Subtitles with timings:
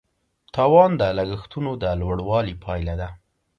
[0.53, 3.09] تاوان د لګښتونو د لوړوالي پایله ده.